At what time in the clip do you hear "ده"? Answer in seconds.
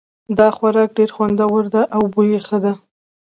1.73-1.81, 2.63-2.73